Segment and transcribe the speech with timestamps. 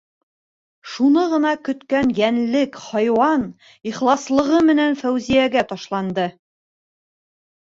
[0.91, 3.45] Шуны ғына көткән йәнлек хайуан
[3.91, 6.27] ихласлығы менән Фәүзиәгә ташланды.